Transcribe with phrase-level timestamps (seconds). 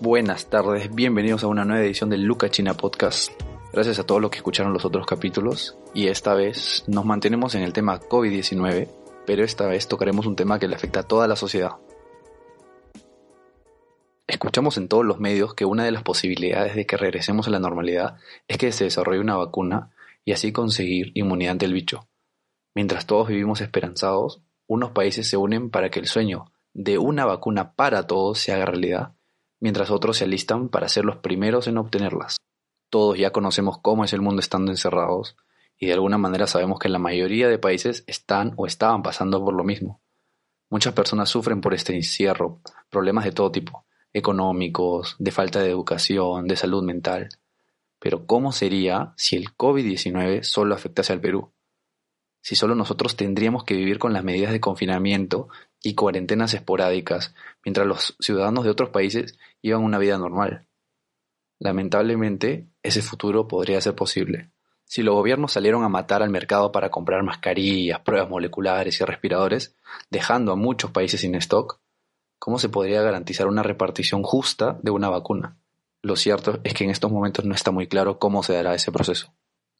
[0.00, 3.32] buenas tardes, bienvenidos a una nueva edición del Luca China Podcast.
[3.72, 7.62] Gracias a todos los que escucharon los otros capítulos y esta vez nos mantenemos en
[7.62, 8.88] el tema COVID-19,
[9.26, 11.72] pero esta vez tocaremos un tema que le afecta a toda la sociedad.
[14.26, 17.60] Escuchamos en todos los medios que una de las posibilidades de que regresemos a la
[17.60, 18.16] normalidad
[18.48, 19.90] es que se desarrolle una vacuna
[20.24, 22.08] y así conseguir inmunidad ante el bicho.
[22.74, 27.72] Mientras todos vivimos esperanzados, unos países se unen para que el sueño de una vacuna
[27.72, 29.15] para todos se haga realidad,
[29.60, 32.36] mientras otros se alistan para ser los primeros en obtenerlas.
[32.90, 35.36] Todos ya conocemos cómo es el mundo estando encerrados,
[35.78, 39.54] y de alguna manera sabemos que la mayoría de países están o estaban pasando por
[39.54, 40.00] lo mismo.
[40.70, 42.60] Muchas personas sufren por este encierro,
[42.90, 47.28] problemas de todo tipo, económicos, de falta de educación, de salud mental.
[47.98, 51.52] Pero ¿cómo sería si el COVID-19 solo afectase al Perú?
[52.46, 55.48] Si solo nosotros tendríamos que vivir con las medidas de confinamiento
[55.82, 60.68] y cuarentenas esporádicas, mientras los ciudadanos de otros países llevan una vida normal.
[61.58, 64.52] Lamentablemente, ese futuro podría ser posible.
[64.84, 69.74] Si los gobiernos salieron a matar al mercado para comprar mascarillas, pruebas moleculares y respiradores,
[70.10, 71.80] dejando a muchos países sin stock,
[72.38, 75.56] ¿cómo se podría garantizar una repartición justa de una vacuna?
[76.00, 78.92] Lo cierto es que en estos momentos no está muy claro cómo se dará ese
[78.92, 79.34] proceso.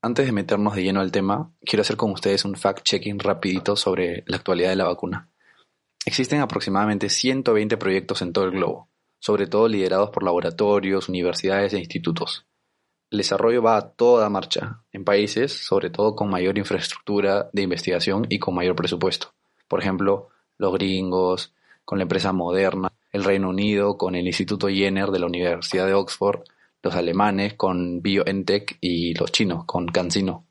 [0.00, 4.22] Antes de meternos de lleno al tema, quiero hacer con ustedes un fact-checking rapidito sobre
[4.26, 5.28] la actualidad de la vacuna.
[6.06, 11.78] Existen aproximadamente 120 proyectos en todo el globo, sobre todo liderados por laboratorios, universidades e
[11.78, 12.46] institutos.
[13.10, 18.24] El desarrollo va a toda marcha, en países sobre todo con mayor infraestructura de investigación
[18.28, 19.34] y con mayor presupuesto.
[19.66, 21.52] Por ejemplo, los gringos,
[21.84, 25.94] con la empresa Moderna, el Reino Unido con el Instituto Jenner de la Universidad de
[25.94, 26.42] Oxford,
[26.88, 30.46] los alemanes con BioNTech y los chinos con CanSino.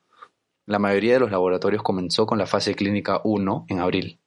[0.65, 4.19] La mayoría de los laboratorios comenzó con la fase clínica 1 en abril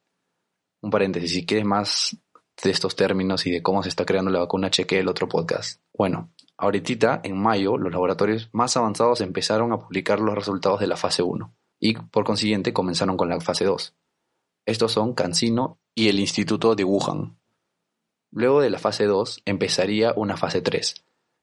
[0.83, 2.17] un paréntesis, si quieres más
[2.63, 5.81] de estos términos y de cómo se está creando la vacuna, cheque el otro podcast.
[5.97, 10.97] Bueno, ahorita en mayo los laboratorios más avanzados empezaron a publicar los resultados de la
[10.97, 13.95] fase 1 y por consiguiente comenzaron con la fase 2.
[14.67, 17.39] Estos son CanSino y el Instituto de Wuhan.
[18.31, 20.95] Luego de la fase 2 empezaría una fase 3,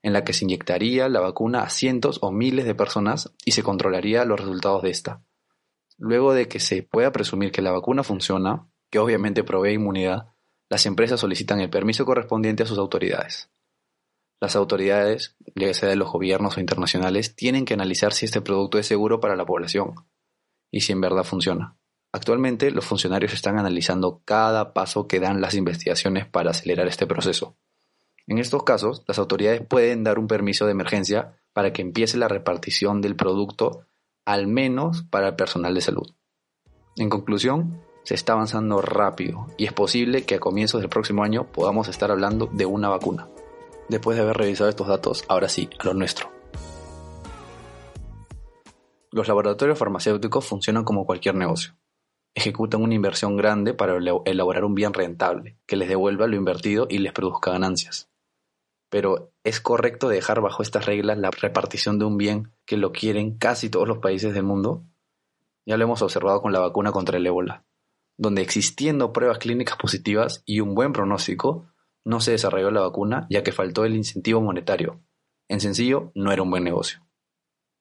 [0.07, 3.61] en la que se inyectaría la vacuna a cientos o miles de personas y se
[3.61, 5.21] controlaría los resultados de esta.
[5.97, 10.27] Luego de que se pueda presumir que la vacuna funciona, que obviamente provee inmunidad,
[10.69, 13.49] las empresas solicitan el permiso correspondiente a sus autoridades.
[14.39, 18.77] Las autoridades, ya sea de los gobiernos o internacionales, tienen que analizar si este producto
[18.77, 19.95] es seguro para la población
[20.71, 21.77] y si en verdad funciona.
[22.13, 27.57] Actualmente los funcionarios están analizando cada paso que dan las investigaciones para acelerar este proceso.
[28.27, 32.27] En estos casos, las autoridades pueden dar un permiso de emergencia para que empiece la
[32.27, 33.85] repartición del producto,
[34.25, 36.13] al menos para el personal de salud.
[36.97, 41.49] En conclusión, se está avanzando rápido y es posible que a comienzos del próximo año
[41.51, 43.29] podamos estar hablando de una vacuna.
[43.87, 46.29] Después de haber revisado estos datos, ahora sí, a lo nuestro.
[49.09, 51.77] Los laboratorios farmacéuticos funcionan como cualquier negocio.
[52.35, 56.97] Ejecutan una inversión grande para elaborar un bien rentable, que les devuelva lo invertido y
[56.97, 58.09] les produzca ganancias.
[58.89, 63.37] Pero ¿es correcto dejar bajo estas reglas la repartición de un bien que lo quieren
[63.37, 64.85] casi todos los países del mundo?
[65.65, 67.67] Ya lo hemos observado con la vacuna contra el ébola
[68.17, 71.71] donde existiendo pruebas clínicas positivas y un buen pronóstico,
[72.03, 75.01] no se desarrolló la vacuna ya que faltó el incentivo monetario.
[75.47, 77.01] En sencillo, no era un buen negocio.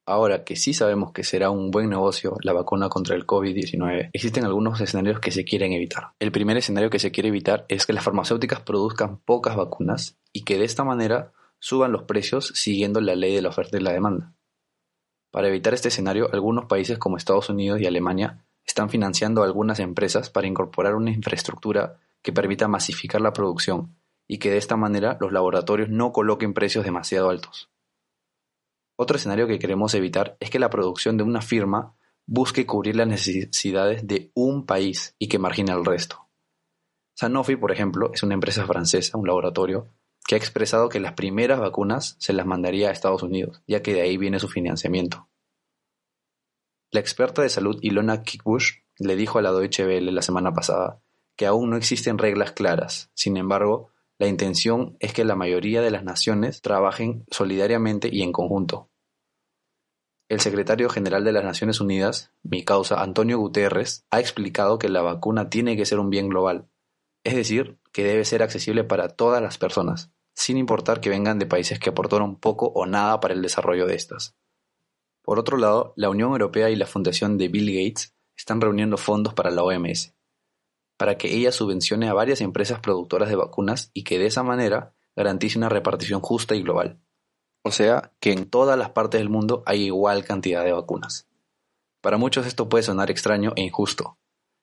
[0.09, 4.45] Ahora que sí sabemos que será un buen negocio la vacuna contra el COVID-19, existen
[4.45, 6.13] algunos escenarios que se quieren evitar.
[6.21, 10.45] El primer escenario que se quiere evitar es que las farmacéuticas produzcan pocas vacunas y
[10.45, 13.95] que de esta manera suban los precios siguiendo la ley de la oferta y la
[13.95, 14.35] demanda.
[15.31, 20.29] Para evitar este escenario, algunos países como Estados Unidos y Alemania están financiando algunas empresas
[20.29, 23.97] para incorporar una infraestructura que permita masificar la producción
[24.29, 27.71] y que de esta manera los laboratorios no coloquen precios demasiado altos.
[28.99, 33.09] Otro escenario que queremos evitar es que la producción de una firma busque cubrir las
[33.09, 36.29] necesidades de un país y que margine al resto.
[37.15, 39.89] Sanofi, por ejemplo, es una empresa francesa, un laboratorio,
[40.27, 43.95] que ha expresado que las primeras vacunas se las mandaría a Estados Unidos, ya que
[43.95, 45.29] de ahí viene su financiamiento.
[46.91, 51.03] La experta de salud Ilona Kickbush le dijo a la Deutsche Welle la semana pasada
[51.37, 53.11] que aún no existen reglas claras.
[53.15, 58.33] Sin embargo, la intención es que la mayoría de las naciones trabajen solidariamente y en
[58.33, 58.89] conjunto.
[60.29, 65.03] El secretario general de las Naciones Unidas, mi causa Antonio Guterres, ha explicado que la
[65.03, 66.69] vacuna tiene que ser un bien global,
[67.23, 71.47] es decir, que debe ser accesible para todas las personas, sin importar que vengan de
[71.47, 74.37] países que aportaron poco o nada para el desarrollo de estas.
[75.23, 79.33] Por otro lado, la Unión Europea y la fundación de Bill Gates están reuniendo fondos
[79.33, 80.15] para la OMS,
[80.99, 84.95] para que ella subvencione a varias empresas productoras de vacunas y que de esa manera
[85.17, 87.01] garantice una repartición justa y global.
[87.65, 91.29] O sea, que en todas las partes del mundo hay igual cantidad de vacunas.
[92.03, 94.19] Para muchos esto puede sonar extraño e injusto.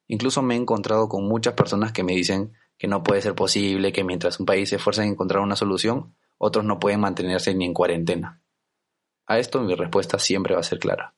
[0.07, 2.53] Incluso me he encontrado con muchas personas que me dicen
[2.83, 6.17] que no puede ser posible que mientras un país se esfuerza en encontrar una solución,
[6.37, 8.41] otros no pueden mantenerse ni en cuarentena.
[9.25, 11.15] A esto mi respuesta siempre va a ser clara.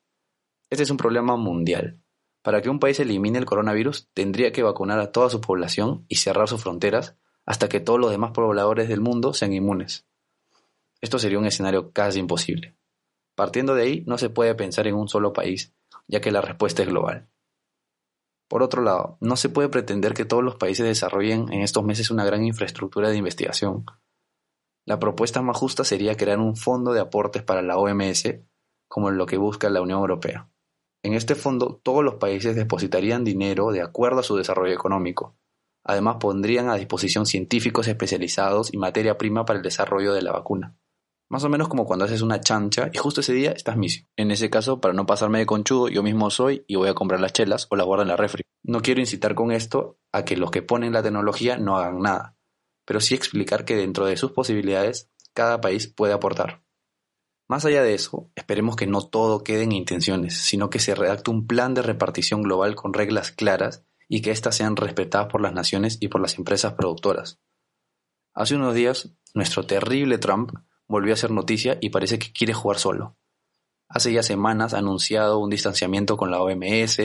[0.70, 2.00] Este es un problema mundial.
[2.44, 6.18] Para que un país elimine el coronavirus, tendría que vacunar a toda su población y
[6.18, 7.16] cerrar sus fronteras
[7.48, 10.06] hasta que todos los demás pobladores del mundo sean inmunes.
[11.02, 12.76] Esto sería un escenario casi imposible.
[13.34, 15.74] Partiendo de ahí, no se puede pensar en un solo país,
[16.06, 17.28] ya que la respuesta es global.
[18.48, 22.12] Por otro lado, no se puede pretender que todos los países desarrollen en estos meses
[22.12, 23.86] una gran infraestructura de investigación.
[24.86, 28.36] La propuesta más justa sería crear un fondo de aportes para la OMS,
[28.88, 30.50] como lo que busca la Unión Europea.
[31.04, 35.36] En este fondo, todos los países depositarían dinero de acuerdo a su desarrollo económico.
[35.84, 40.76] Además, pondrían a disposición científicos especializados y materia prima para el desarrollo de la vacuna.
[41.28, 44.08] Más o menos como cuando haces una chancha y justo ese día estás misio.
[44.16, 47.20] En ese caso, para no pasarme de conchudo, yo mismo soy y voy a comprar
[47.20, 48.44] las chelas o las guardo en la refri.
[48.64, 52.38] No quiero incitar con esto a que los que ponen la tecnología no hagan nada,
[52.86, 56.64] pero sí explicar que dentro de sus posibilidades, cada país puede aportar.
[57.48, 61.30] Más allá de eso, esperemos que no todo quede en intenciones, sino que se redacte
[61.30, 65.54] un plan de repartición global con reglas claras y que éstas sean respetadas por las
[65.54, 67.40] naciones y por las empresas productoras.
[68.34, 70.52] Hace unos días, nuestro terrible Trump
[70.88, 73.18] volvió a ser noticia y parece que quiere jugar solo.
[73.90, 76.98] Hace ya semanas ha anunciado un distanciamiento con la OMS,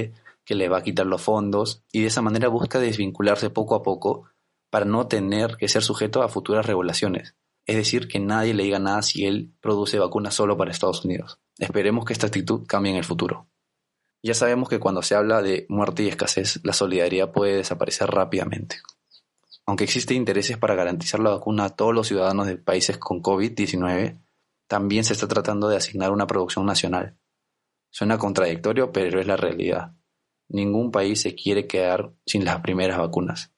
[0.45, 3.83] que le va a quitar los fondos, y de esa manera busca desvincularse poco a
[3.83, 4.25] poco
[4.71, 7.35] para no tener que ser sujeto a futuras regulaciones
[7.71, 11.39] es decir, que nadie le diga nada si él produce vacunas solo para Estados Unidos.
[11.57, 13.47] Esperemos que esta actitud cambie en el futuro.
[14.25, 18.81] Ya sabemos que cuando se habla de muerte y escasez, la solidaridad puede desaparecer rápidamente.
[19.71, 24.21] Aunque existen intereses para garantizar la vacuna a todos los ciudadanos de países con COVID-19,
[24.67, 27.17] también se está tratando de asignar una producción nacional.
[27.89, 29.95] Suena contradictorio, pero es la realidad.
[30.49, 33.53] Ningún país se quiere quedar sin las primeras vacunas.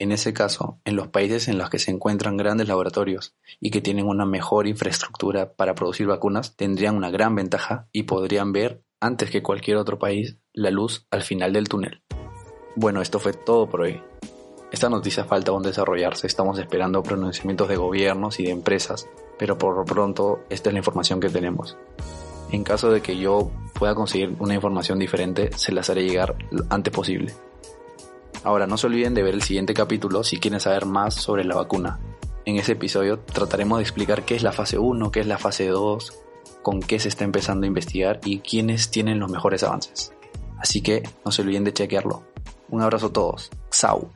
[0.00, 3.80] En ese caso, en los países en los que se encuentran grandes laboratorios y que
[3.80, 9.30] tienen una mejor infraestructura para producir vacunas, tendrían una gran ventaja y podrían ver, antes
[9.30, 12.02] que cualquier otro país, la luz al final del túnel.
[12.74, 14.02] Bueno, esto fue todo por hoy.
[14.70, 19.76] Esta noticia falta aún desarrollarse, estamos esperando pronunciamientos de gobiernos y de empresas, pero por
[19.76, 21.76] lo pronto esta es la información que tenemos.
[22.52, 26.36] En caso de que yo pueda conseguir una información diferente, se las haré llegar
[26.68, 27.34] antes posible.
[28.44, 31.56] Ahora no se olviden de ver el siguiente capítulo si quieren saber más sobre la
[31.56, 31.98] vacuna.
[32.44, 35.66] En ese episodio trataremos de explicar qué es la fase 1, qué es la fase
[35.66, 36.12] 2,
[36.62, 40.12] con qué se está empezando a investigar y quiénes tienen los mejores avances.
[40.58, 42.22] Así que no se olviden de chequearlo.
[42.68, 43.50] Un abrazo a todos.
[43.70, 44.10] Sau.